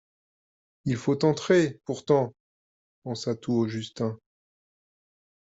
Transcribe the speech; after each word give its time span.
Il 0.85 0.95
faut 0.97 1.23
entrer, 1.25 1.79
pourtant! 1.85 2.33
pensa 3.03 3.35
tout 3.35 3.53
haut 3.53 3.67
Justin. 3.67 4.17